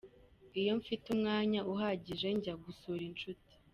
[0.59, 3.53] Iyo mfite umwanya uhagije njya ngusura inshuti.